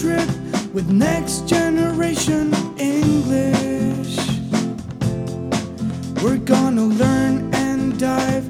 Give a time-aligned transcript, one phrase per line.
[0.00, 0.28] trip
[0.72, 4.16] with next generation English.
[6.22, 8.46] We're gonna learn and dive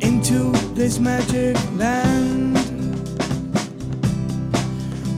[0.00, 2.58] into this magic land.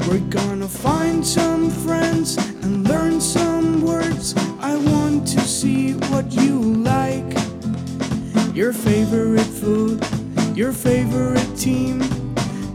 [0.07, 4.36] We're gonna find some friends and learn some words.
[4.61, 7.33] I want to see what you like.
[8.55, 9.99] Your favorite food,
[10.55, 12.00] your favorite team.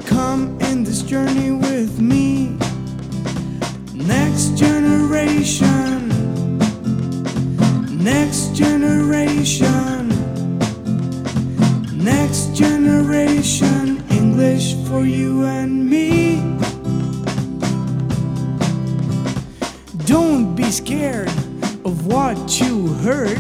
[0.06, 2.67] Come in this journey with me.
[5.28, 6.08] Next generation.
[8.02, 10.08] Next generation.
[12.02, 14.04] Next generation.
[14.10, 16.38] English for you and me.
[20.06, 21.28] Don't be scared
[21.84, 23.40] of what you heard.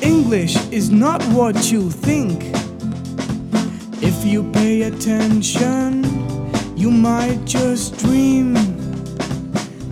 [0.00, 2.44] English is not what you think.
[4.02, 6.02] If you pay attention,
[6.76, 8.79] you might just dream.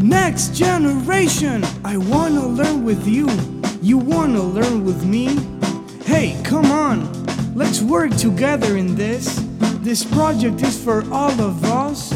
[0.01, 3.29] Next generation, I wanna learn with you.
[3.83, 5.37] You wanna learn with me?
[6.05, 7.13] Hey, come on,
[7.57, 9.45] let's work together in this.
[9.81, 12.13] This project is for all of us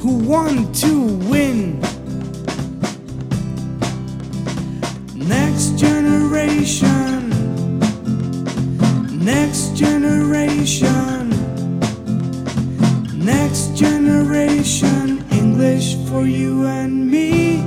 [0.00, 1.80] who want to win.
[5.16, 7.30] Next generation.
[9.24, 11.30] Next generation.
[13.18, 15.24] Next generation.
[15.32, 17.60] English for you and me.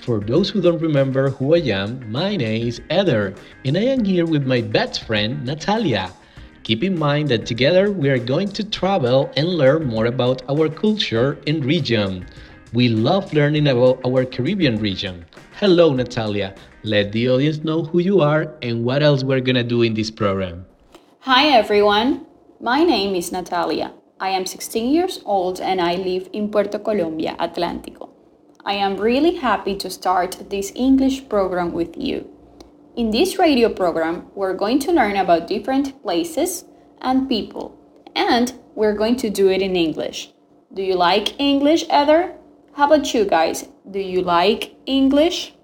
[0.00, 3.34] For those who don't remember who I am, my name is Eder,
[3.66, 6.10] and I am here with my best friend Natalia.
[6.62, 10.68] Keep in mind that together we are going to travel and learn more about our
[10.68, 12.26] culture and region.
[12.72, 15.24] We love learning about our Caribbean region.
[15.58, 16.54] Hello, Natalia.
[16.82, 20.10] Let the audience know who you are and what else we're gonna do in this
[20.10, 20.66] program.
[21.20, 22.26] Hi everyone,
[22.60, 23.92] my name is Natalia.
[24.20, 28.10] I am 16 years old and I live in Puerto Colombia, Atlántico.
[28.64, 32.28] I am really happy to start this English program with you.
[32.96, 36.64] In this radio program, we're going to learn about different places
[37.00, 37.78] and people,
[38.16, 40.32] and we're going to do it in English.
[40.74, 42.34] Do you like English, Eder?
[42.72, 43.68] How about you guys?
[43.88, 45.54] Do you like English?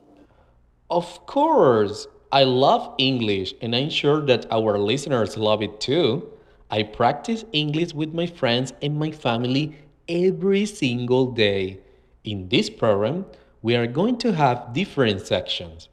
[0.89, 2.07] Of course!
[2.31, 6.31] I love English and I'm sure that our listeners love it too.
[6.71, 9.77] I practice English with my friends and my family
[10.09, 11.81] every single day.
[12.23, 13.27] In this program,
[13.63, 15.89] we are going to have different sections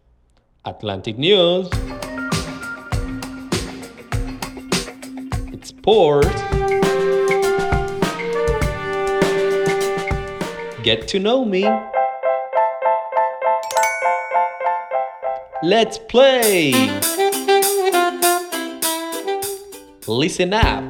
[0.66, 1.68] Atlantic News,
[5.52, 6.30] It's Sports,
[10.82, 11.64] Get to Know Me.
[15.64, 16.72] Let's play!
[20.08, 20.84] Listen up!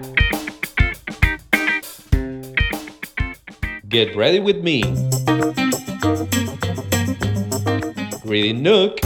[3.90, 4.84] Get ready with me!
[8.24, 9.00] Reading Nook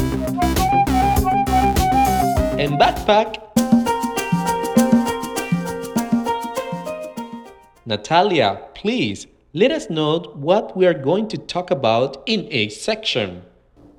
[2.58, 3.38] and Backpack.
[7.86, 13.44] Natalia, please let us know what we are going to talk about in each section.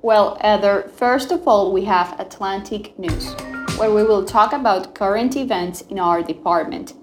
[0.01, 3.33] Well, Eder, first of all, we have Atlantic News,
[3.77, 6.93] where we will talk about current events in our department.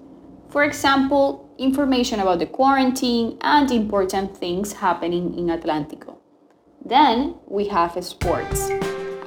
[0.49, 6.17] For example, information about the quarantine and important things happening in Atlántico.
[6.85, 8.69] Then we have sports,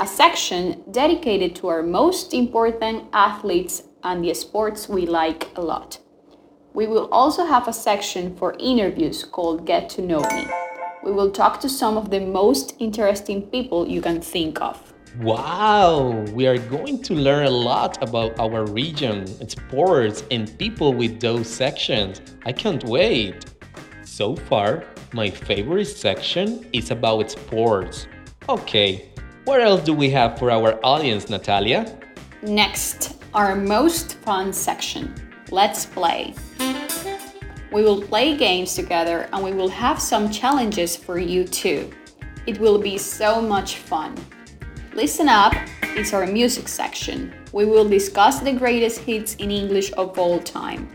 [0.00, 5.98] a section dedicated to our most important athletes and the sports we like a lot.
[6.72, 10.47] We will also have a section for interviews called Get to Know Me.
[11.04, 14.80] We will talk to some of the most interesting people you can think of.
[15.18, 21.20] Wow, we are going to learn a lot about our region, sports, and people with
[21.20, 22.22] those sections.
[22.46, 23.44] I can't wait.
[24.04, 28.06] So far, my favorite section is about sports.
[28.48, 29.09] Okay,
[29.45, 31.98] what else do we have for our audience, Natalia?
[32.42, 35.15] Next, our most fun section.
[35.51, 36.34] Let's play.
[37.72, 41.91] We will play games together and we will have some challenges for you too.
[42.47, 44.15] It will be so much fun.
[44.95, 47.33] Listen up, it's our music section.
[47.53, 50.89] We will discuss the greatest hits in English of all time.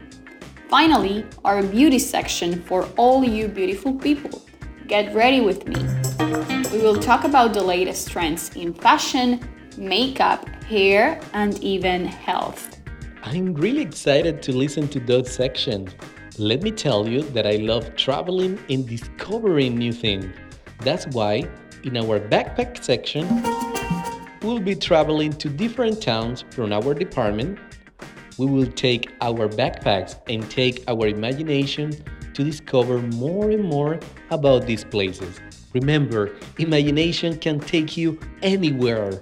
[0.69, 4.41] Finally, our beauty section for all you beautiful people.
[4.87, 6.54] Get ready with me.
[6.71, 9.39] We will talk about the latest trends in fashion,
[9.77, 12.81] makeup, hair, and even health.
[13.23, 15.95] I'm really excited to listen to those sections.
[16.37, 20.25] Let me tell you that I love traveling and discovering new things.
[20.79, 21.47] That's why
[21.83, 23.25] in our backpack section,
[24.41, 27.59] we'll be traveling to different towns from our department.
[28.37, 31.91] We will take our backpacks and take our imagination
[32.33, 35.39] to discover more and more about these places.
[35.75, 39.21] Remember, imagination can take you anywhere.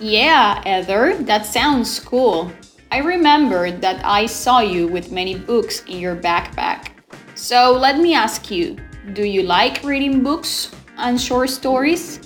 [0.00, 2.52] Yeah, Eder, that sounds cool.
[2.92, 6.90] I remember that I saw you with many books in your backpack.
[7.34, 8.76] So let me ask you
[9.12, 12.20] do you like reading books and short stories?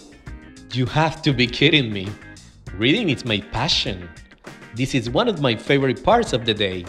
[0.73, 2.09] You have to be kidding me.
[2.75, 4.07] Reading is my passion.
[4.75, 6.85] This is one of my favorite parts of the day.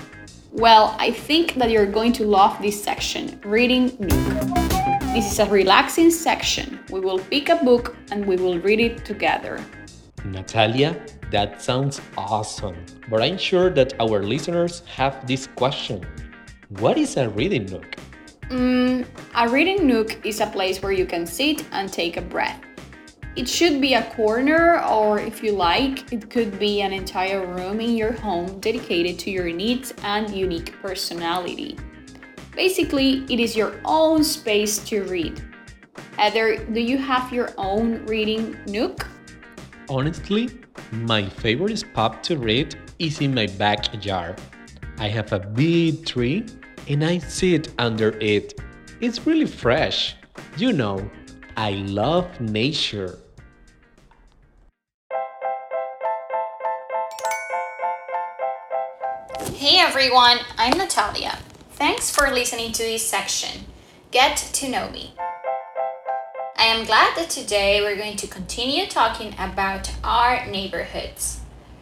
[0.51, 4.70] Well, I think that you're going to love this section, Reading Nook.
[5.13, 6.79] This is a relaxing section.
[6.89, 9.61] We will pick a book and we will read it together.
[10.23, 12.77] Natalia, that sounds awesome.
[13.09, 16.07] But I'm sure that our listeners have this question
[16.79, 17.97] What is a reading nook?
[18.47, 19.05] Mm,
[19.35, 22.61] a reading nook is a place where you can sit and take a breath.
[23.35, 27.81] It should be a corner, or if you like, it could be an entire room
[27.81, 31.75] in your home dedicated to your needs and unique personality.
[32.55, 35.41] Basically, it is your own space to read.
[36.19, 39.07] Eder, do you have your own reading nook?
[39.89, 40.49] Honestly,
[40.91, 44.39] my favorite spot to read is in my backyard.
[44.99, 46.45] I have a big tree
[46.87, 48.59] and I sit under it.
[48.99, 50.15] It's really fresh.
[50.57, 51.09] You know,
[51.55, 53.17] I love nature.
[59.55, 61.37] Hey everyone, I'm Natalia.
[61.81, 63.65] Thanks for listening to this section.
[64.11, 65.15] Get to know me.
[66.55, 71.39] I am glad that today we're going to continue talking about our neighborhoods.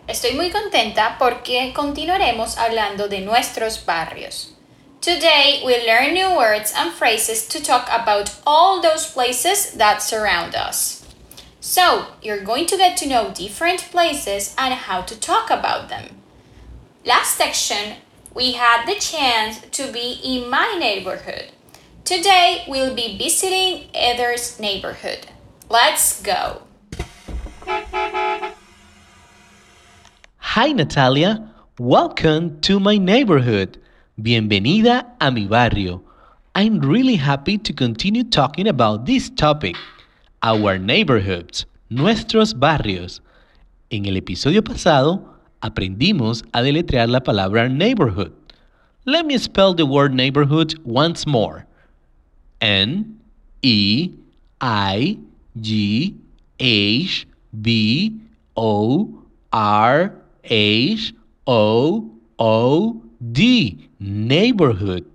[0.07, 4.53] Estoy muy contenta porque continuaremos hablando de nuestros barrios.
[5.01, 10.55] Today we'll learn new words and phrases to talk about all those places that surround
[10.55, 11.05] us.
[11.59, 16.21] So, you're going to get to know different places and how to talk about them.
[17.05, 17.97] Last section,
[18.39, 21.51] we had the chance to be in my neighborhood.
[22.05, 25.27] Today we'll be visiting Eder's neighborhood.
[25.67, 26.61] Let's go.
[30.37, 33.77] Hi Natalia, welcome to my neighborhood.
[34.17, 36.01] Bienvenida a mi barrio.
[36.55, 39.75] I'm really happy to continue talking about this topic,
[40.43, 43.19] our neighborhoods, nuestros barrios.
[43.91, 48.31] En el episodio pasado aprendimos a deletrear la palabra neighborhood.
[49.05, 51.65] Let me spell the word neighborhood once more.
[52.61, 53.19] N
[53.61, 54.11] E
[54.61, 55.17] I
[55.59, 56.15] G
[56.59, 57.27] H
[57.61, 58.19] B
[58.55, 59.09] O
[59.51, 60.13] R
[60.43, 61.13] H
[61.47, 63.01] O O
[63.31, 63.89] D.
[63.99, 65.05] Neighborhood.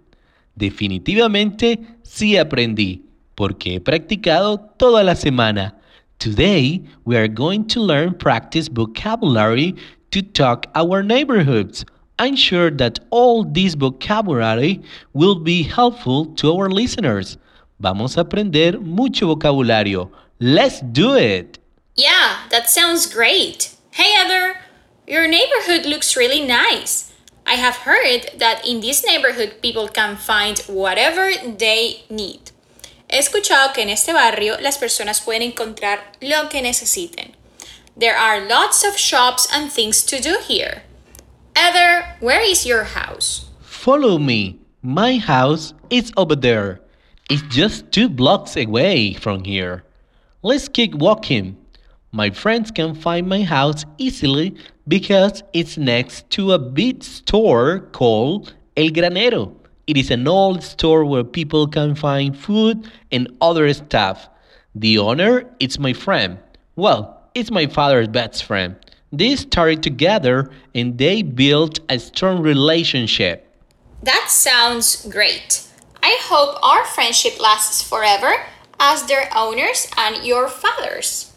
[0.56, 3.02] Definitivamente sí aprendí,
[3.34, 5.74] porque he practicado toda la semana.
[6.18, 9.74] Today we are going to learn practice vocabulary
[10.14, 11.84] to talk our neighborhoods.
[12.20, 14.80] I'm sure that all this vocabulary
[15.12, 17.36] will be helpful to our listeners.
[17.80, 20.10] Vamos a aprender mucho vocabulario.
[20.38, 21.58] Let's do it!
[21.96, 23.74] Yeah, that sounds great.
[23.90, 24.54] Hey, Eder,
[25.08, 27.12] your neighborhood looks really nice.
[27.44, 32.52] I have heard that in this neighborhood people can find whatever they need.
[33.10, 37.34] He escuchado que en este barrio las personas pueden encontrar lo que necesiten.
[37.96, 40.82] There are lots of shops and things to do here.
[41.54, 43.50] Eder, where is your house?
[43.60, 44.58] Follow me.
[44.82, 46.80] My house is over there.
[47.30, 49.84] It's just two blocks away from here.
[50.42, 51.56] Let's keep walking.
[52.10, 54.56] My friends can find my house easily
[54.88, 59.54] because it's next to a big store called El Granero.
[59.86, 64.28] It is an old store where people can find food and other stuff.
[64.74, 66.38] The owner is my friend.
[66.74, 68.76] Well, it's my father's best friend.
[69.12, 73.46] They started together and they built a strong relationship.
[74.02, 75.66] That sounds great.
[76.02, 78.32] I hope our friendship lasts forever
[78.78, 81.32] as their owners and your fathers.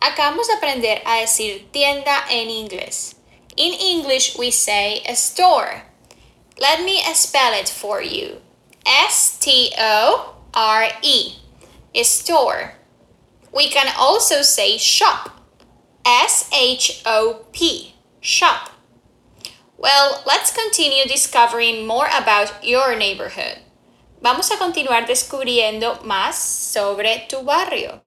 [0.00, 3.14] Acabamos de aprender a decir tienda en inglés.
[3.56, 5.82] In English, we say a store.
[6.60, 8.40] Let me spell it for you.
[8.86, 11.34] S T O R E.
[11.94, 12.77] A store.
[13.52, 15.30] We can also say shop.
[16.04, 17.94] S H O P.
[18.20, 18.70] Shop.
[19.76, 23.58] Well, let's continue discovering more about your neighborhood.
[24.20, 28.02] Vamos a continuar descubriendo más sobre tu barrio.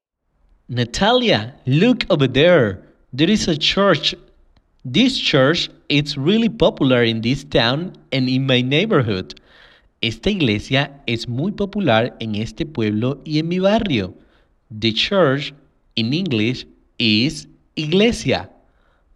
[0.67, 2.81] Natalia, look over there.
[3.13, 4.15] There is a church
[4.83, 9.39] This church is really popular in this town and in my neighborhood.
[10.01, 14.15] Esta iglesia es muy popular en este pueblo y en mi barrio.
[14.71, 15.53] The church
[15.97, 16.65] in English
[16.97, 18.49] is iglesia.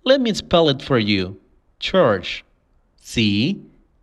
[0.03, 1.39] Let me spell it for you.
[1.79, 2.43] Church.
[2.99, 3.61] C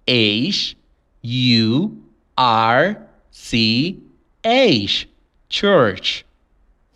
[0.09, 0.77] H
[1.21, 2.03] U
[2.39, 2.97] R
[3.31, 4.01] C
[4.43, 5.09] H.
[5.51, 6.25] Church.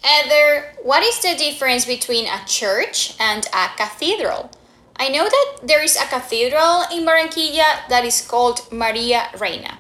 [0.03, 4.51] Eder, what is the difference between a church and a cathedral?
[4.97, 9.79] I know that there is a cathedral in Barranquilla that is called Maria Reina,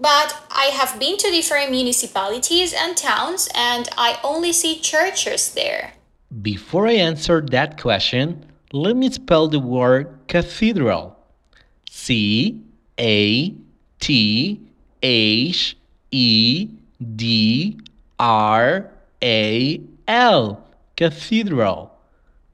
[0.00, 5.92] but I have been to different municipalities and towns and I only see churches there.
[6.42, 11.16] Before I answer that question, let me spell the word cathedral.
[11.90, 12.62] C
[12.98, 13.54] A
[13.98, 14.60] T
[15.02, 15.76] H
[16.10, 16.68] E
[17.16, 17.80] D
[18.18, 18.90] R
[19.22, 20.64] A L.
[20.96, 21.97] Cathedral.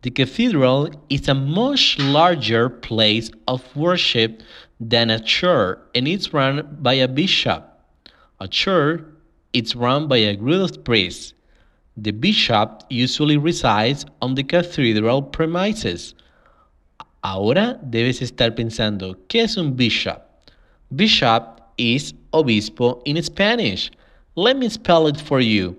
[0.04, 4.42] The cathedral is a much larger place of worship
[4.78, 7.64] than a church and it's run by a bishop.
[8.38, 9.02] A church
[9.54, 11.32] is run by a group of priests.
[11.96, 16.14] The bishop usually resides on the cathedral premises.
[17.22, 20.20] Ahora debes estar pensando, ¿qué es un bishop?
[20.94, 23.90] Bishop is obispo in Spanish.
[24.34, 25.78] Let me spell it for you.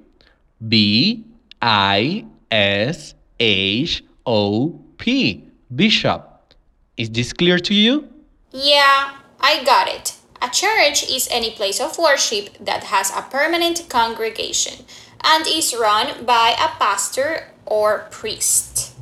[0.67, 1.25] B
[1.62, 5.51] I S H O P.
[5.74, 6.53] Bishop.
[6.98, 8.08] Is this clear to you?
[8.51, 10.15] Yeah, I got it.
[10.41, 14.86] A church is any place of worship that has a permanent congregation
[15.24, 18.94] and is run by a pastor or priest.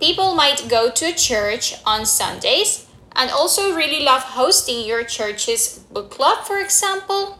[0.00, 5.78] People might go to a church on Sundays and also really love hosting your church's
[5.78, 7.38] book club, for example.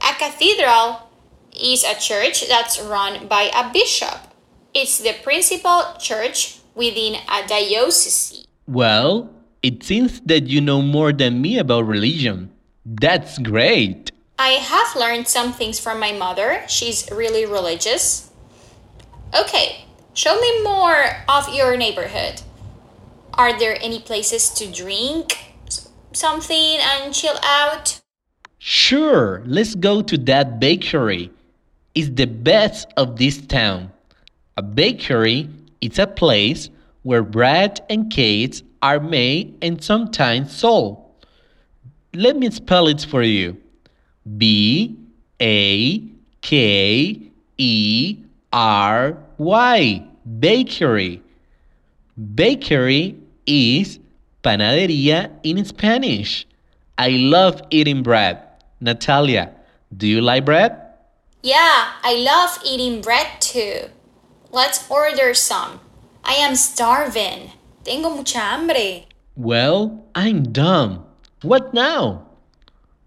[0.00, 1.08] A cathedral
[1.52, 4.27] is a church that's run by a bishop.
[4.74, 8.46] It's the principal church within a diocese.
[8.66, 9.30] Well,
[9.62, 12.52] it seems that you know more than me about religion.
[12.84, 14.12] That's great.
[14.38, 16.62] I have learned some things from my mother.
[16.68, 18.30] She's really religious.
[19.38, 19.84] Okay,
[20.14, 22.42] show me more of your neighborhood.
[23.34, 25.54] Are there any places to drink
[26.12, 28.00] something and chill out?
[28.58, 31.30] Sure, let's go to that bakery.
[31.94, 33.92] It's the best of this town.
[34.58, 35.48] A bakery
[35.80, 36.68] is a place
[37.04, 40.98] where bread and cakes are made and sometimes sold.
[42.12, 43.56] Let me spell it for you.
[44.36, 44.98] B
[45.40, 46.02] A
[46.40, 47.22] K
[47.56, 48.16] E
[48.52, 50.04] R Y.
[50.40, 51.22] Bakery.
[52.34, 54.00] Bakery is
[54.42, 56.48] panadería in Spanish.
[56.98, 58.42] I love eating bread.
[58.80, 59.52] Natalia,
[59.96, 60.76] do you like bread?
[61.44, 63.90] Yeah, I love eating bread too.
[64.50, 65.80] Let's order some.
[66.24, 67.52] I am starving.
[67.84, 69.04] Tengo mucha hambre.
[69.36, 71.04] Well, I'm dumb.
[71.42, 72.26] What now?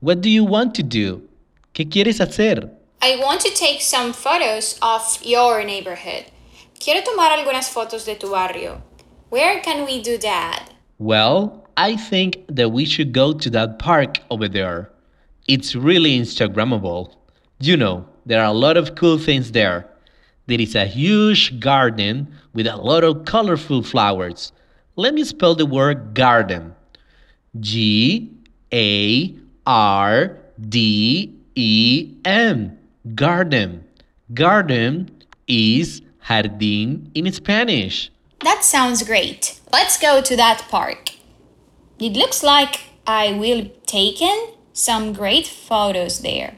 [0.01, 1.27] What do you want to do?
[1.73, 2.69] ¿Qué quieres hacer?
[3.01, 6.25] I want to take some photos of your neighborhood.
[6.79, 8.83] Quiero tomar algunas fotos de tu barrio.
[9.29, 10.69] Where can we do that?
[10.99, 14.91] Well, I think that we should go to that park over there.
[15.47, 17.15] It's really Instagrammable.
[17.59, 19.87] You know, there are a lot of cool things there.
[20.51, 24.51] There is a huge garden with a lot of colorful flowers.
[24.97, 26.75] Let me spell the word garden.
[27.57, 28.29] G
[28.73, 29.33] A
[29.65, 32.77] R D E N.
[33.15, 33.85] Garden.
[34.33, 38.11] Garden is jardín in Spanish.
[38.41, 39.61] That sounds great.
[39.71, 41.11] Let's go to that park.
[41.97, 46.57] It looks like I will be taking some great photos there.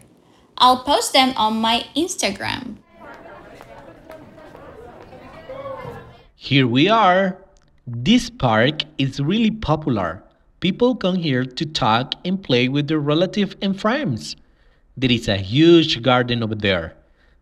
[0.57, 2.77] I'll post them on my Instagram.
[6.43, 7.37] Here we are.
[7.87, 10.21] This park is really popular.
[10.59, 14.35] People come here to talk and play with their relatives and friends.
[14.97, 16.95] There is a huge garden over there.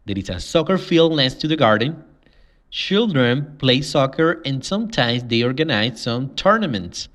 [0.05, 2.03] There is a soccer field next to the garden.
[2.69, 7.09] Children play soccer and sometimes they organize some tournaments.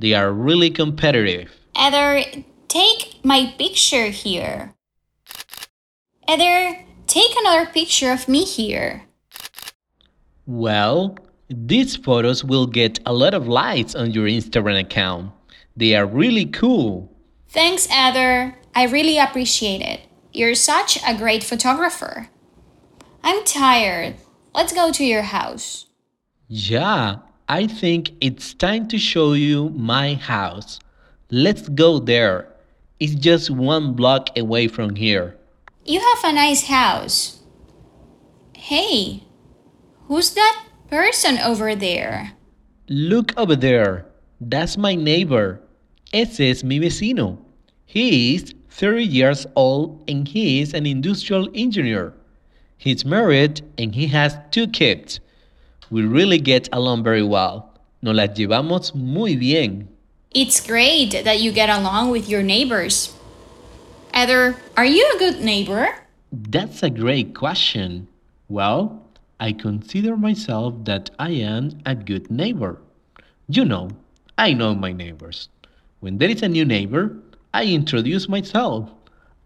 [0.00, 1.52] They are really competitive.
[1.76, 2.24] Eder,
[2.66, 4.74] take my picture here.
[6.26, 9.04] Eder, take another picture of me here.
[10.50, 11.16] Well,
[11.48, 15.30] these photos will get a lot of likes on your Instagram account.
[15.76, 17.08] They are really cool.
[17.48, 18.56] Thanks, Eder.
[18.74, 20.00] I really appreciate it.
[20.32, 22.30] You're such a great photographer.
[23.22, 24.16] I'm tired.
[24.52, 25.86] Let's go to your house.
[26.48, 30.80] Yeah, I think it's time to show you my house.
[31.30, 32.52] Let's go there.
[32.98, 35.36] It's just one block away from here.
[35.84, 37.38] You have a nice house.
[38.56, 39.22] Hey,
[40.10, 42.32] who's that person over there?
[42.88, 44.06] Look over there.
[44.40, 45.60] That's my neighbor.
[46.12, 47.38] Ese es mi vecino.
[47.86, 52.12] He is 30 years old and he is an industrial engineer.
[52.76, 55.20] He's married and he has two kids.
[55.90, 57.78] We really get along very well.
[58.02, 59.86] Nos las llevamos muy bien.
[60.32, 63.14] It's great that you get along with your neighbors.
[64.12, 65.86] Eder, are you a good neighbor?
[66.32, 68.08] That's a great question.
[68.48, 69.09] Well,
[69.40, 72.78] I consider myself that I am a good neighbor.
[73.48, 73.88] You know,
[74.36, 75.48] I know my neighbors.
[76.00, 77.16] When there is a new neighbor,
[77.54, 78.90] I introduce myself.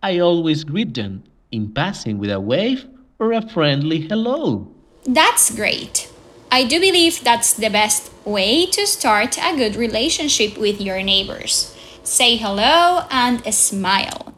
[0.02, 1.22] I always greet them
[1.52, 2.86] in passing with a wave
[3.20, 4.68] or a friendly hello.
[5.06, 6.10] That's great.
[6.50, 11.74] I do believe that's the best way to start a good relationship with your neighbors.
[12.02, 14.34] Say hello and smile.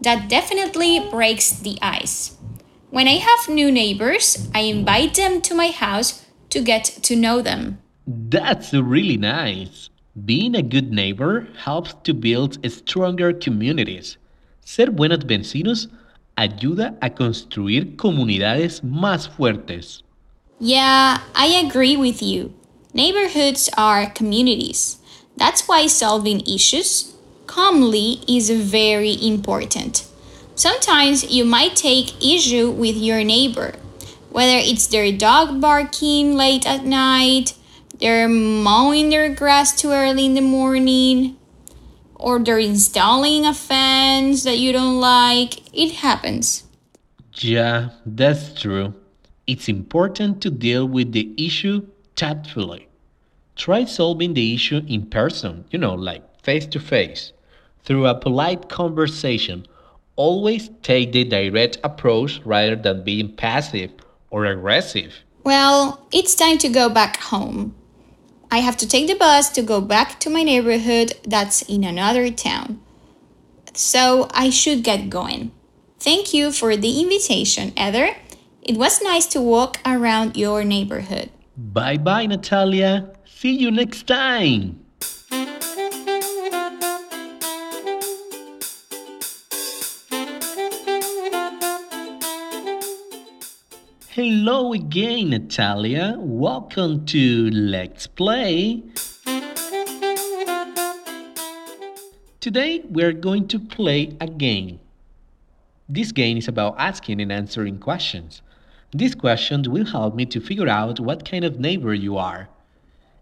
[0.00, 2.36] That definitely breaks the ice.
[2.92, 7.40] When I have new neighbors, I invite them to my house to get to know
[7.40, 7.78] them.
[8.06, 9.88] That's really nice.
[10.26, 14.18] Being a good neighbor helps to build stronger communities.
[14.60, 15.88] Ser buenos vecinos
[16.36, 20.02] ayuda a construir comunidades más fuertes.
[20.60, 22.52] Yeah, I agree with you.
[22.92, 24.98] Neighborhoods are communities.
[25.38, 27.14] That's why solving issues
[27.46, 30.11] calmly is very important.
[30.62, 33.74] Sometimes you might take issue with your neighbor,
[34.30, 37.54] whether it's their dog barking late at night,
[37.98, 41.36] they're mowing their grass too early in the morning,
[42.14, 45.54] or they're installing a fence that you don't like.
[45.76, 46.62] It happens.
[47.38, 48.94] Yeah, that's true.
[49.48, 52.86] It's important to deal with the issue tactfully.
[53.56, 57.32] Try solving the issue in person, you know, like face to face,
[57.82, 59.66] through a polite conversation.
[60.16, 63.90] Always take the direct approach rather than being passive
[64.30, 65.14] or aggressive.
[65.44, 67.74] Well, it's time to go back home.
[68.50, 72.30] I have to take the bus to go back to my neighborhood that's in another
[72.30, 72.80] town.
[73.72, 75.52] So I should get going.
[75.98, 78.10] Thank you for the invitation, Eder.
[78.60, 81.30] It was nice to walk around your neighborhood.
[81.56, 83.10] Bye bye, Natalia.
[83.24, 84.81] See you next time.
[94.14, 96.16] Hello again, Natalia.
[96.18, 98.82] Welcome to Let's Play.
[102.38, 104.80] Today we're going to play a game.
[105.88, 108.42] This game is about asking and answering questions.
[108.92, 112.50] These questions will help me to figure out what kind of neighbor you are.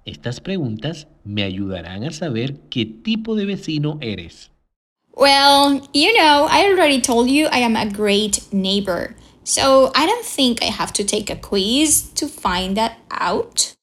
[0.05, 4.51] Estas preguntas me ayudarán a saber qué tipo de vecino eres.
[5.15, 9.15] Well, you know, I already told you I am a great neighbor.
[9.51, 13.75] So I don't think I have to take a quiz to find that out.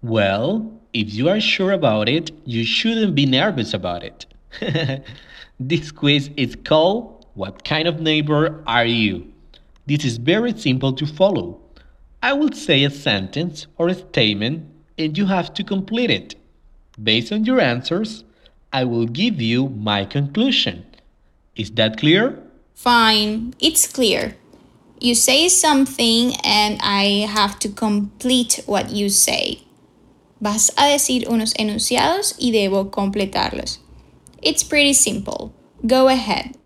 [0.00, 4.24] Well, if you are sure about it, you shouldn't be nervous about it.
[5.60, 9.30] this quiz is called What kind of neighbor are you?
[9.84, 11.60] This is very simple to follow.
[12.22, 14.64] I will say a sentence or a statement
[14.96, 16.34] and you have to complete it.
[17.02, 18.24] Based on your answers,
[18.72, 20.86] I will give you my conclusion.
[21.56, 22.42] Is that clear?
[22.74, 24.36] Fine, it's clear.
[25.04, 29.60] You say something and I have to complete what you say.
[30.40, 33.80] Vas a decir unos enunciados y debo completarlos.
[34.40, 35.52] It's pretty simple.
[35.86, 36.56] Go ahead.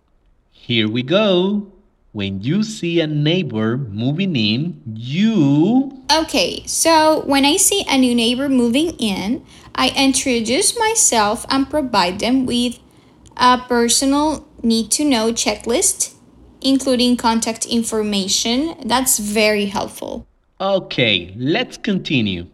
[0.53, 1.67] Here we go.
[2.13, 5.99] When you see a neighbor moving in, you.
[6.07, 12.21] Okay, so when I see a new neighbor moving in, I introduce myself and provide
[12.21, 12.79] them with
[13.37, 16.15] a personal need to know checklist
[16.61, 18.75] including contact information.
[18.85, 20.27] That's very helpful.
[20.61, 22.47] Okay, let's continue.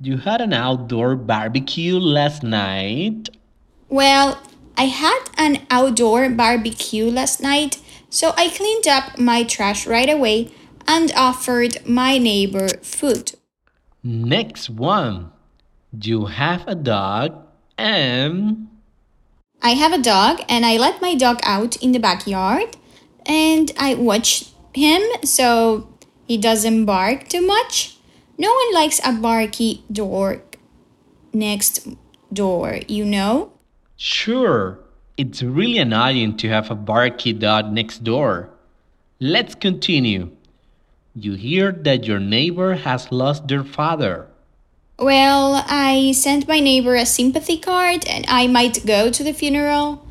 [0.00, 3.30] You had an outdoor barbecue last night?
[3.88, 4.42] Well,
[4.76, 7.78] I had an outdoor barbecue last night,
[8.10, 10.52] so I cleaned up my trash right away
[10.86, 13.32] and offered my neighbor food.
[14.02, 15.32] Next one.
[15.96, 17.46] Do you have a dog
[17.78, 18.68] and.
[19.62, 22.76] I have a dog and I let my dog out in the backyard
[23.26, 25.88] and I watch him so
[26.26, 27.96] he doesn't bark too much.
[28.38, 30.40] No one likes a barky dog
[31.32, 31.88] next
[32.32, 33.52] door, you know?
[33.96, 34.78] Sure,
[35.16, 38.50] it's really annoying to have a barky dog next door.
[39.20, 40.30] Let's continue.
[41.14, 44.28] You hear that your neighbor has lost their father.
[44.98, 50.06] Well, I sent my neighbor a sympathy card and I might go to the funeral.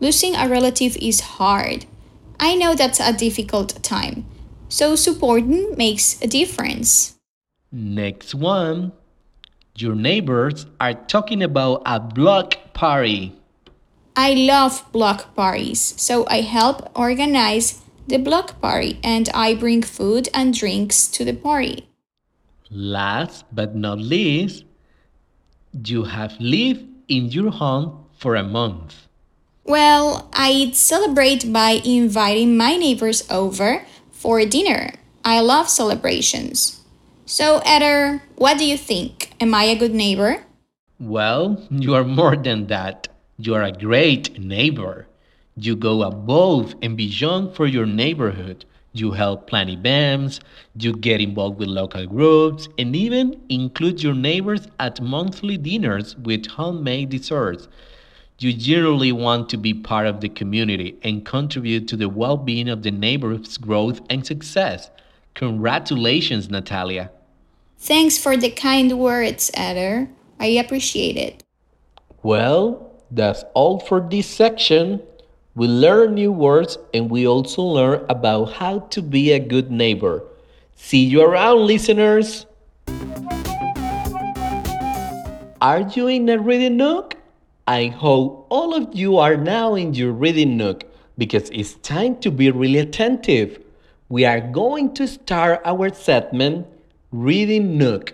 [0.00, 1.86] Losing a relative is hard.
[2.40, 4.24] I know that's a difficult time,
[4.68, 7.16] so supporting makes a difference.
[7.72, 8.92] Next one.
[9.76, 13.34] Your neighbors are talking about a block party.
[14.16, 20.28] I love block parties, so I help organize the block party and I bring food
[20.32, 21.88] and drinks to the party.
[22.70, 24.64] Last but not least,
[25.84, 29.07] you have lived in your home for a month.
[29.68, 34.94] Well, I'd celebrate by inviting my neighbors over for dinner.
[35.26, 36.82] I love celebrations.
[37.26, 39.34] So, Eder, what do you think?
[39.38, 40.42] Am I a good neighbor?
[40.98, 43.08] Well, you are more than that.
[43.36, 45.06] You are a great neighbor.
[45.54, 48.64] You go above and beyond for your neighborhood.
[48.94, 50.40] You help plan events,
[50.80, 56.46] you get involved with local groups, and even include your neighbors at monthly dinners with
[56.46, 57.68] homemade desserts.
[58.40, 62.68] You generally want to be part of the community and contribute to the well being
[62.68, 64.90] of the neighborhood's growth and success.
[65.34, 67.10] Congratulations, Natalia.
[67.78, 70.08] Thanks for the kind words, Eder.
[70.38, 71.42] I appreciate it.
[72.22, 75.02] Well, that's all for this section.
[75.56, 80.22] We learn new words and we also learn about how to be a good neighbor.
[80.76, 82.46] See you around, listeners!
[85.60, 87.17] Are you in a reading nook?
[87.68, 90.84] I hope all of you are now in your reading nook
[91.18, 93.62] because it's time to be really attentive.
[94.08, 96.66] We are going to start our segment
[97.12, 98.12] Reading Nook.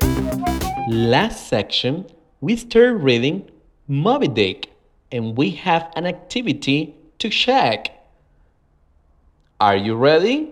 [0.89, 2.05] Last section,
[2.41, 3.49] we started reading
[3.87, 4.71] Moby Dick
[5.13, 7.93] and we have an activity to check.
[9.61, 10.51] Are you ready?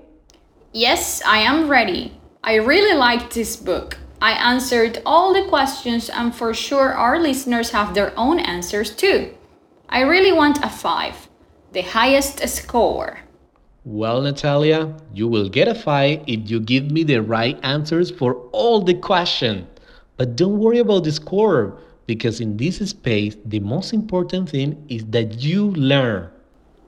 [0.73, 2.13] Yes, I am ready.
[2.45, 3.99] I really like this book.
[4.23, 9.35] I answered all the questions, and for sure, our listeners have their own answers too.
[9.89, 11.29] I really want a 5,
[11.73, 13.19] the highest score.
[13.85, 18.37] Well, Natalia, you will get a 5 if you give me the right answers for
[18.53, 19.67] all the questions.
[20.17, 25.05] But don't worry about the score because in this space, the most important thing is
[25.07, 26.31] that you learn.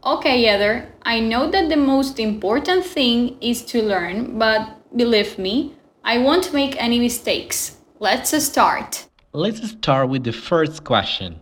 [0.04, 5.74] Okay, Eder, I know that the most important thing is to learn, but believe me,
[6.06, 7.78] I won't make any mistakes.
[7.98, 9.06] Let's start.
[9.32, 11.40] Let's start with the first question.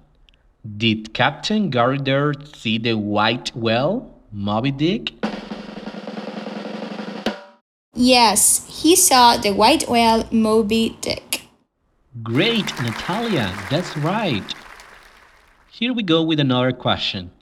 [0.76, 5.14] Did Captain Gardiner see the white whale, Moby Dick?
[7.94, 11.42] Yes, he saw the white whale Moby Dick.
[12.22, 14.54] Great, Natalia, that's right.
[15.72, 17.32] Here we go with another question.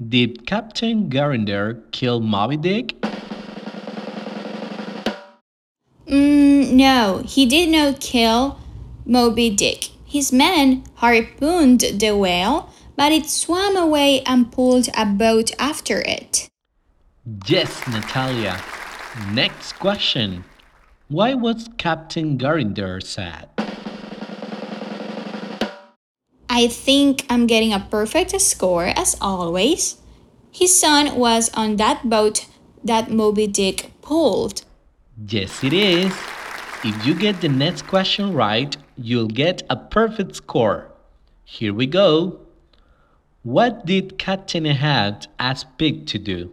[0.00, 2.94] Did Captain Gardiner kill Moby Dick?
[6.06, 8.58] Mm, no, he did not kill
[9.06, 9.90] Moby Dick.
[10.04, 16.48] His men harpooned the whale, but it swam away and pulled a boat after it.
[17.46, 18.60] Yes, Natalia.
[19.32, 20.44] Next question.
[21.08, 23.48] Why was Captain Gardiner sad?
[26.48, 29.96] I think I'm getting a perfect score as always.
[30.50, 32.46] His son was on that boat
[32.84, 34.62] that Moby Dick pulled.
[35.16, 36.12] Yes, it is.
[36.84, 40.90] If you get the next question right, you'll get a perfect score.
[41.44, 42.40] Here we go.
[43.42, 46.52] What did Captain Ahab ask Pip to do?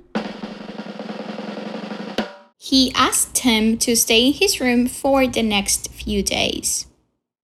[2.57, 6.87] He asked him to stay in his room for the next few days.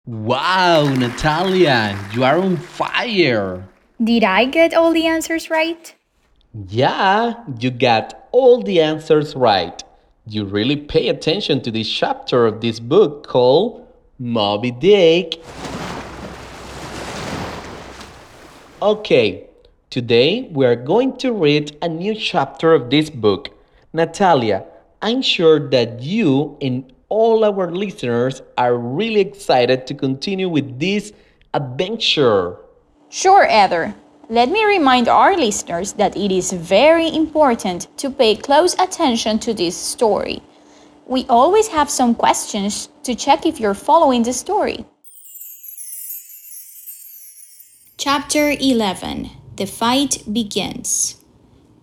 [0.06, 3.68] Wow, Natalia, you are on fire!
[4.04, 5.96] Did I get all the answers right?
[6.68, 9.82] Yeah, you got all the answers right.
[10.28, 15.40] You really pay attention to this chapter of this book called Moby Dick.
[18.82, 19.48] Okay,
[19.92, 23.56] today we are going to read a new chapter of this book.
[23.94, 24.66] Natalia,
[25.00, 31.14] I'm sure that you and all our listeners are really excited to continue with this
[31.54, 32.58] adventure.
[33.10, 33.94] Sure, Eder.
[34.30, 39.54] Let me remind our listeners that it is very important to pay close attention to
[39.54, 40.42] this story.
[41.06, 44.84] We always have some questions to check if you're following the story.
[47.98, 51.18] Chapter 11 The Fight Begins.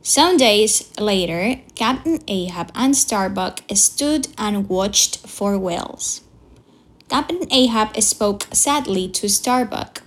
[0.03, 6.23] Some days later, Captain Ahab and Starbuck stood and watched for whales.
[7.09, 10.03] Captain Ahab spoke sadly to Starbuck.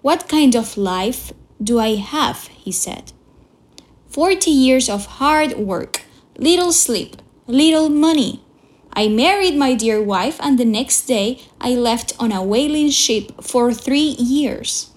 [0.00, 1.32] What kind of life
[1.62, 2.48] do I have?
[2.48, 3.12] he said.
[4.08, 6.02] Forty years of hard work,
[6.38, 7.16] little sleep,
[7.46, 8.42] little money.
[8.92, 13.42] I married my dear wife, and the next day I left on a whaling ship
[13.42, 14.90] for three years.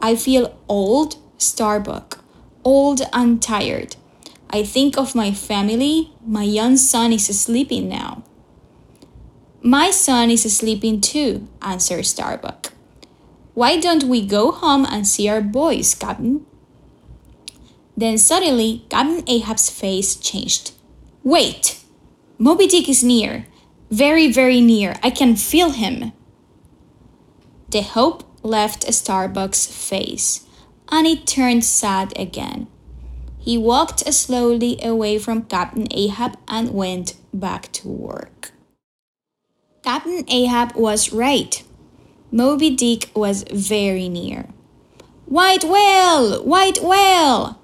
[0.00, 2.18] I feel old, Starbuck,
[2.64, 3.96] old and tired.
[4.50, 6.12] I think of my family.
[6.24, 8.22] My young son is sleeping now.
[9.62, 12.73] My son is sleeping too, answered Starbuck.
[13.54, 16.44] Why don't we go home and see our boys, Captain?
[17.96, 20.72] Then suddenly, Captain Ahab's face changed.
[21.22, 21.80] Wait!
[22.36, 23.46] Moby Dick is near.
[23.90, 24.96] Very, very near.
[25.02, 26.12] I can feel him.
[27.70, 30.44] The hope left Starbuck's face,
[30.88, 32.66] and it turned sad again.
[33.38, 38.52] He walked slowly away from Captain Ahab and went back to work.
[39.82, 41.62] Captain Ahab was right.
[42.34, 44.48] Moby Dick was very near.
[45.26, 46.42] White whale!
[46.42, 47.60] White whale!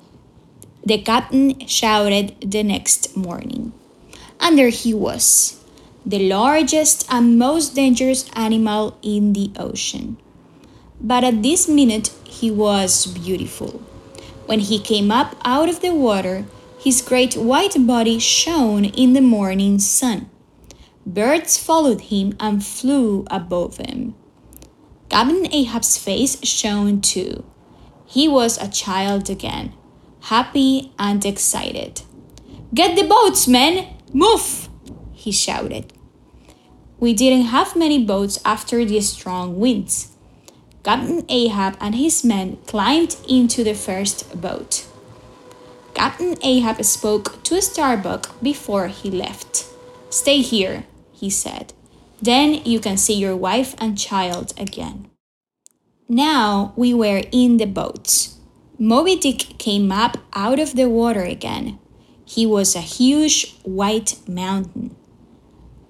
[0.86, 3.72] The captain shouted the next morning.
[4.38, 5.58] And there he was,
[6.06, 10.18] the largest and most dangerous animal in the ocean.
[11.00, 13.82] But at this minute, he was beautiful.
[14.46, 16.44] When he came up out of the water,
[16.78, 20.30] his great white body shone in the morning sun.
[21.04, 24.14] Birds followed him and flew above him.
[25.10, 27.44] Captain Ahab's face shone too.
[28.06, 29.74] He was a child again,
[30.22, 32.02] happy and excited.
[32.72, 33.88] Get the boats, men!
[34.12, 34.68] Move!
[35.12, 35.92] he shouted.
[37.00, 40.12] We didn't have many boats after the strong winds.
[40.84, 44.86] Captain Ahab and his men climbed into the first boat.
[45.92, 49.66] Captain Ahab spoke to Starbuck before he left.
[50.08, 51.72] Stay here, he said.
[52.22, 55.10] Then you can see your wife and child again.
[56.08, 58.28] Now we were in the boat.
[58.78, 61.78] Moby Dick came up out of the water again.
[62.24, 64.96] He was a huge white mountain.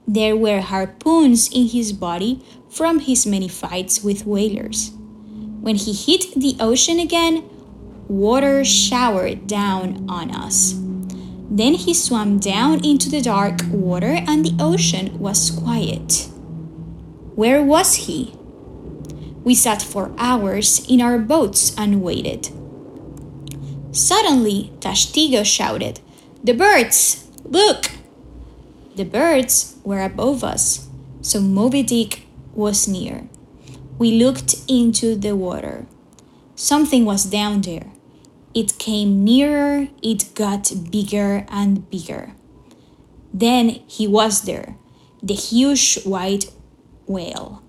[0.06, 4.92] There were harpoons in his body from his many fights with whalers.
[5.60, 7.44] When he hit the ocean again,
[8.08, 10.74] water showered down on us.
[11.50, 16.28] Then he swam down into the dark water and the ocean was quiet.
[17.34, 18.34] Where was he?
[19.42, 22.50] We sat for hours in our boats and waited.
[23.90, 25.98] Suddenly, Tashtego shouted,
[26.44, 27.26] The birds!
[27.44, 27.90] Look!
[28.94, 30.88] The birds were above us,
[31.20, 33.28] so Moby Dick was near.
[33.98, 35.86] We looked into the water.
[36.54, 37.90] Something was down there.
[38.52, 42.34] It came nearer, it got bigger and bigger.
[43.32, 44.76] Then he was there,
[45.22, 46.50] the huge white
[47.06, 47.62] whale.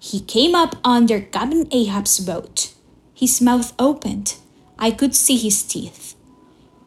[0.00, 2.72] He came up under Captain Ahab's boat.
[3.14, 4.36] His mouth opened.
[4.78, 6.14] I could see his teeth.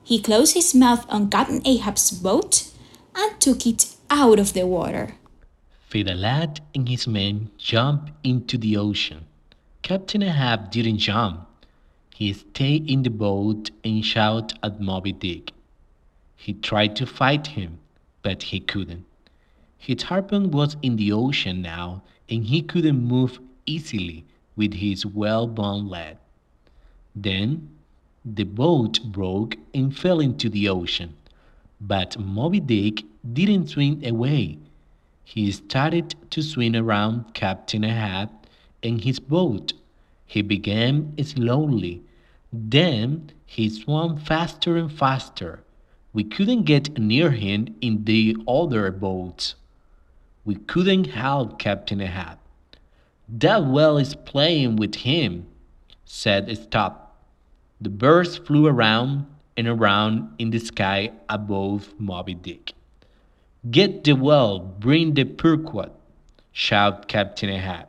[0.04, 2.72] He closed his mouth on Captain Ahab's boat
[3.16, 5.16] and took it out of the water.
[5.90, 9.26] Fedallah and his men jumped into the ocean.
[9.82, 11.47] Captain Ahab didn't jump.
[12.18, 15.54] He stayed in the boat and shouted at Moby Dick.
[16.36, 17.78] He tried to fight him,
[18.24, 19.06] but he couldn't.
[19.78, 24.26] His harpoon was in the ocean now, and he couldn't move easily
[24.56, 26.18] with his whalebone lead.
[27.16, 27.70] Then
[28.26, 31.14] the boat broke and fell into the ocean,
[31.80, 34.58] but Moby Dick didn't swim away.
[35.24, 38.32] He started to swim around Captain Ahab
[38.82, 39.74] and his boat.
[40.26, 42.02] He began slowly
[42.52, 45.64] then he swam faster and faster.
[46.14, 49.56] We couldn't get near him in the other boats.
[50.46, 52.40] We couldn't help Captain Ahab.
[53.30, 55.48] That whale is playing with him,
[56.06, 56.96] said Stubb.
[57.82, 59.26] The birds flew around
[59.58, 62.74] and around in the sky above Moby Dick.
[63.70, 65.92] Get the whale, bring the Pequod,
[66.54, 67.88] shouted Captain Ahab.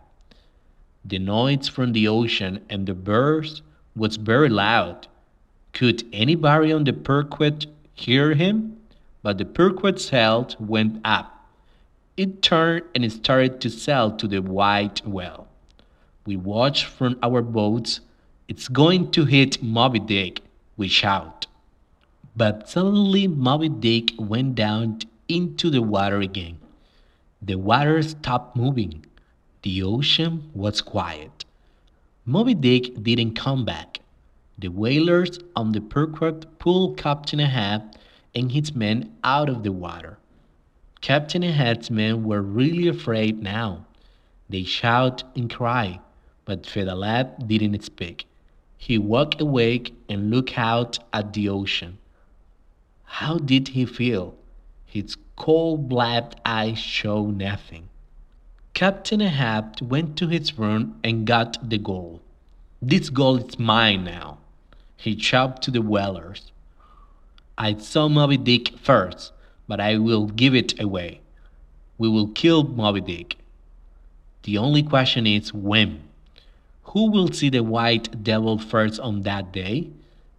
[1.04, 3.62] The noise from the ocean and the birds
[3.98, 5.08] was very loud.
[5.72, 8.78] Could anybody on the Pequod hear him?
[9.22, 11.46] But the Pequod's sail went up.
[12.16, 15.48] It turned and started to sail to the white whale.
[16.26, 18.00] We watched from our boats.
[18.48, 20.40] It's going to hit Moby Dick,
[20.76, 21.46] we shout.
[22.36, 26.58] But suddenly Moby Dick went down into the water again.
[27.42, 29.04] The water stopped moving.
[29.62, 31.37] The ocean was quiet.
[32.28, 34.00] Moby Dick didn't come back.
[34.58, 37.94] The whalers on the Pequod pulled Captain Ahab
[38.34, 40.18] and his men out of the water.
[41.00, 43.86] Captain Ahab's men were really afraid now.
[44.50, 46.00] They shout and cry,
[46.44, 48.26] but Fedallah didn't speak.
[48.76, 51.96] He walked awake and looked out at the ocean.
[53.04, 54.34] How did he feel?
[54.84, 57.88] His cold black eyes showed nothing.
[58.78, 62.20] Captain Ahab went to his room and got the gold.
[62.80, 64.38] This gold is mine now,
[64.96, 66.52] he shouted to the whalers.
[67.58, 69.32] I saw Moby Dick first,
[69.66, 71.18] but I will give it away.
[71.98, 73.36] we will kill Moby Dick.
[74.44, 76.04] The only question is when.
[76.84, 79.90] Who will see the white devil first on that day?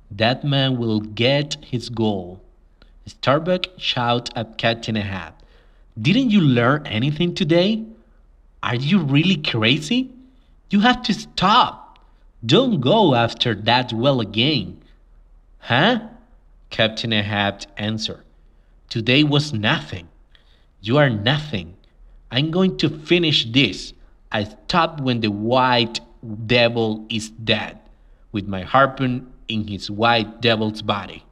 [0.09, 2.39] That man will get his goal.
[3.05, 5.33] Starbuck shouted at Captain Ahab.
[6.01, 7.83] Didn't you learn anything today?
[8.61, 10.11] Are you really crazy?
[10.69, 11.99] You have to stop.
[12.45, 14.81] Don't go after that well again.
[15.59, 16.01] Huh?
[16.69, 18.23] Captain Ahab answered.
[18.89, 20.07] Today was nothing.
[20.81, 21.75] You are nothing.
[22.31, 23.93] I'm going to finish this.
[24.31, 25.99] I stop when the white
[26.45, 27.79] devil is dead,
[28.31, 31.25] with my harpoon in his white devil's body.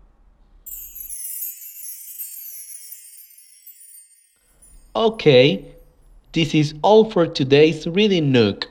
[4.96, 5.76] Okay,
[6.38, 8.68] this is all for today's Reading Nook.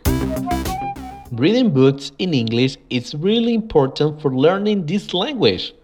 [1.33, 5.75] Reading books in English is really important for learning this language.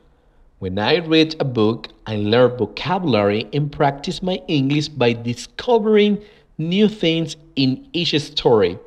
[0.61, 6.23] When I read a book, I learn vocabulary and practice my English by discovering
[6.57, 8.79] new things in each story.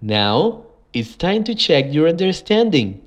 [0.00, 3.04] Now, it's time to check your understanding.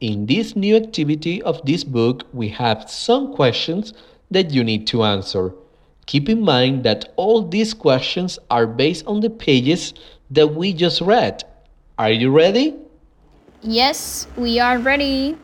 [0.00, 3.92] In this new activity of this book, we have some questions
[4.32, 5.54] that you need to answer.
[6.06, 9.94] Keep in mind that all these questions are based on the pages
[10.30, 11.42] that we just read.
[11.98, 12.74] Are you ready?
[13.62, 15.38] Yes, we are ready.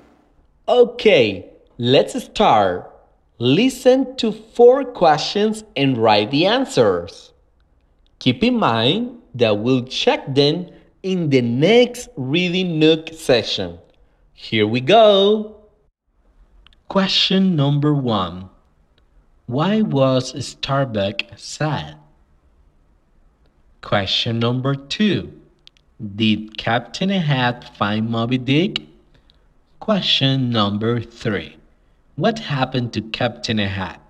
[0.66, 2.92] Okay, let's start.
[3.38, 7.33] Listen to four questions and write the answers.
[8.18, 10.66] Keep in mind that we'll check them
[11.05, 13.79] in the next Reading Nook session.
[14.33, 15.57] Here we go.
[16.88, 18.51] Question number one
[19.48, 21.96] Why was Starbuck sad?
[23.80, 25.40] Question number two
[25.98, 28.82] Did Captain Ahab find Moby Dick?
[29.80, 31.56] Question number three
[32.14, 34.00] What happened to Captain Ahab?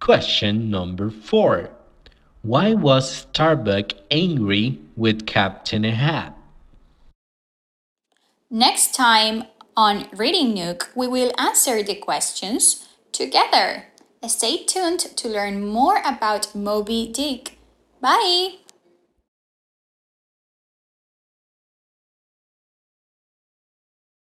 [0.00, 1.70] Question number four
[2.42, 6.32] Why was Starbuck angry with Captain Ahab?
[8.50, 9.44] Next time
[9.76, 13.93] on Reading Nook, we will answer the questions together.
[14.26, 17.58] Stay tuned to learn more about Moby Dick.
[18.00, 18.63] Bye!